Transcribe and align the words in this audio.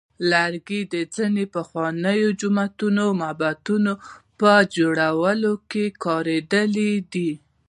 لرګي 0.31 0.81
د 0.93 0.95
ځینو 1.15 1.43
پخوانیو 1.55 2.29
جوماتونو 2.39 2.99
او 3.07 3.11
معبدونو 3.21 3.93
په 4.39 4.51
جوړولو 4.75 5.53
کې 5.71 5.85
کارېدلی 6.03 6.93
دی. 7.13 7.31